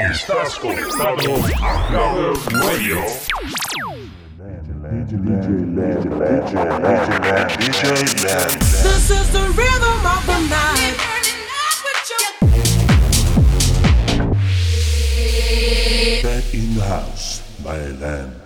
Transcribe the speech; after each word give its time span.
Estás 0.00 0.58
conectado 0.58 1.36
a 1.62 1.86
Clubbers 1.88 2.46
Radio. 2.64 3.02
This 8.82 9.10
is 9.10 9.30
the 9.30 9.44
rhythm 9.54 10.06
of 10.06 10.26
the 10.26 10.40
night. 10.48 10.96
Back 16.22 16.54
in 16.54 16.74
the 16.74 16.82
house, 16.82 17.42
my 17.62 17.76
land. 18.00 18.40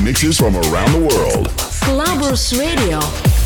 Mixes 0.00 0.38
from 0.38 0.56
around 0.56 0.92
the 0.92 1.00
world. 1.00 1.48
Clubbers 1.82 2.58
Radio. 2.58 3.41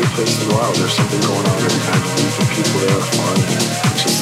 any 0.00 0.08
place 0.14 0.42
in 0.42 0.48
the 0.48 0.54
wild, 0.54 0.74
there's 0.76 0.94
something 0.94 1.20
going 1.20 1.46
on 1.46 1.58
every 1.60 1.82
time. 1.84 2.00
the 2.00 2.46
people 2.56 2.80
there 2.80 2.96
are 2.96 3.06
fun. 3.12 3.36
It's 3.92 4.02
just 4.02 4.19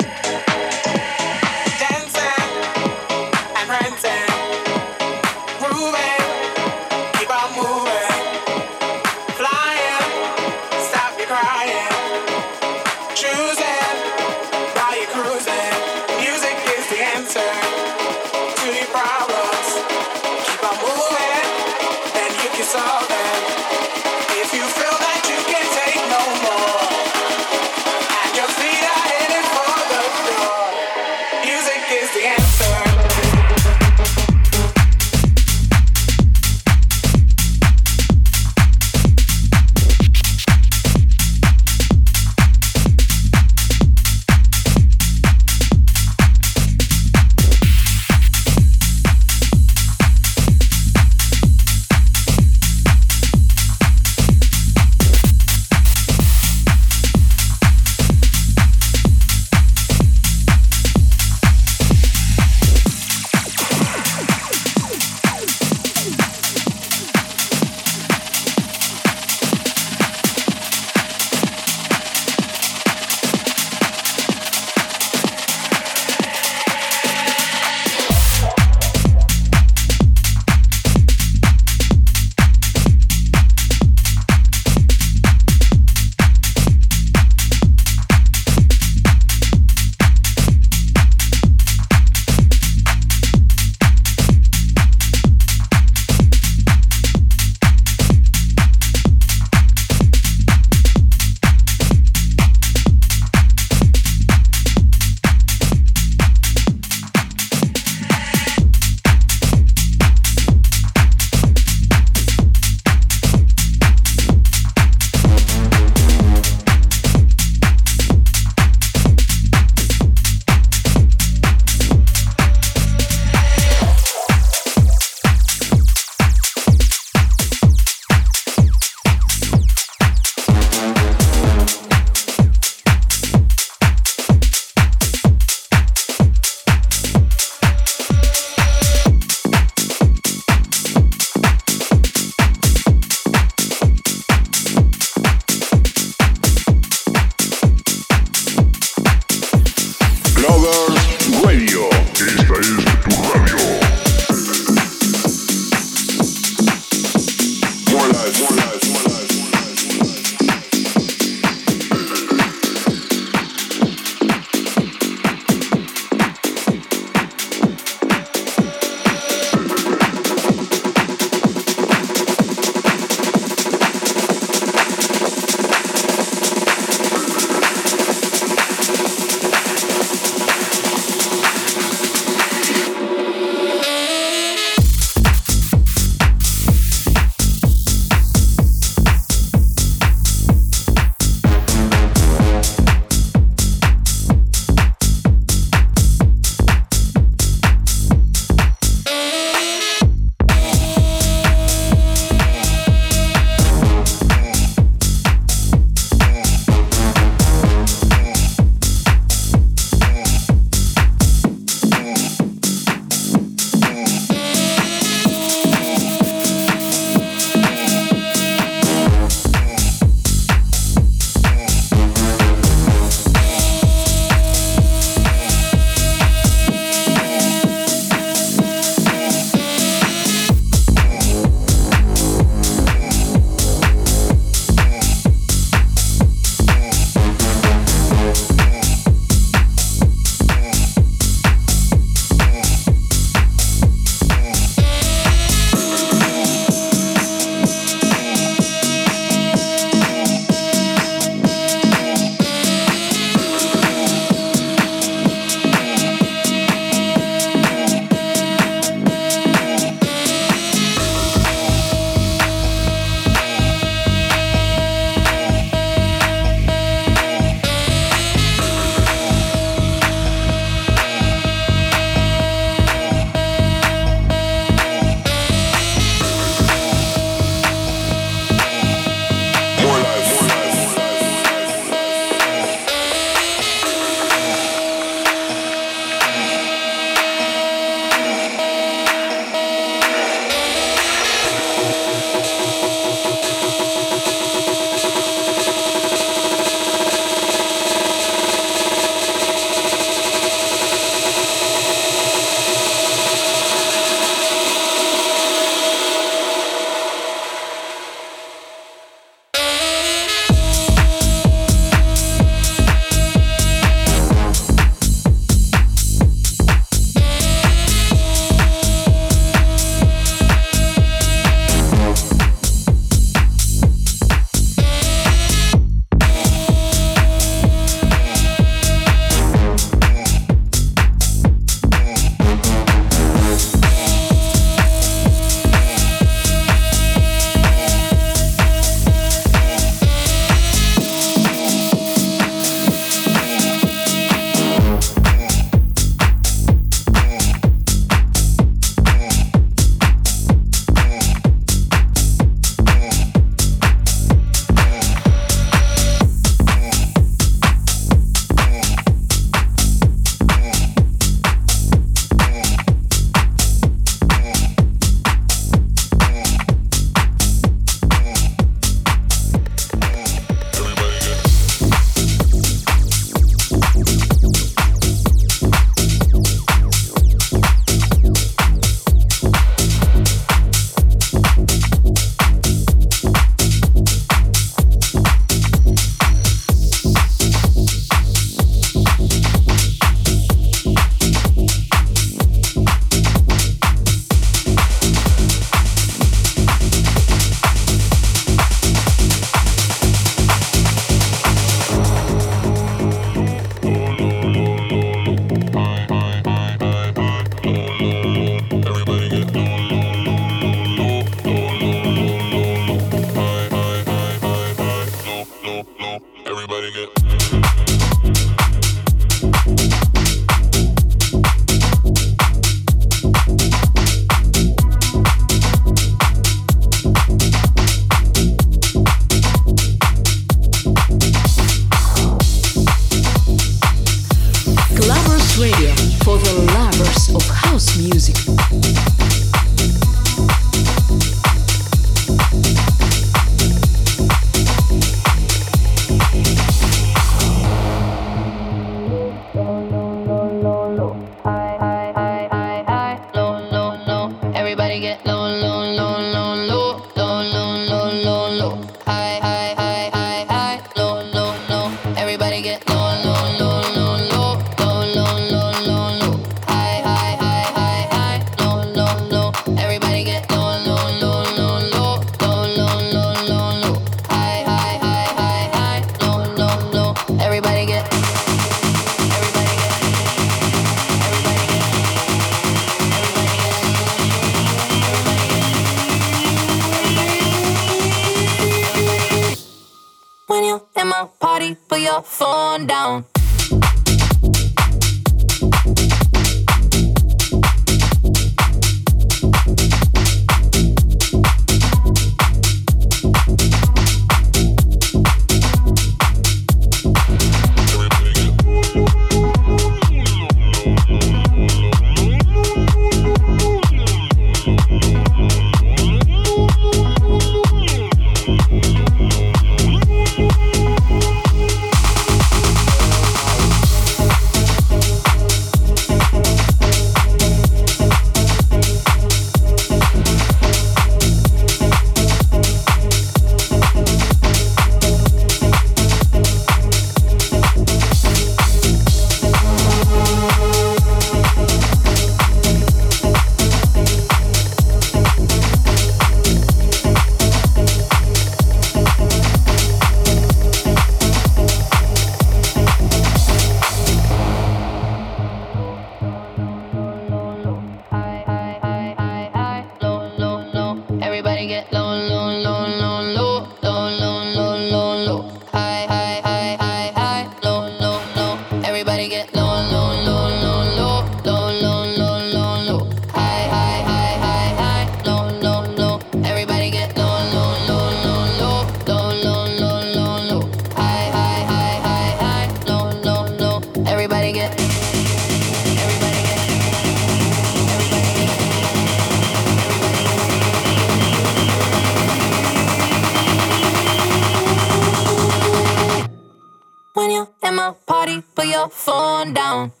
phone 598.89 599.53
down. 599.53 600.00